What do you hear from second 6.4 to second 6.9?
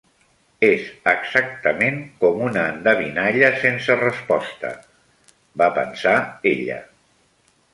ella.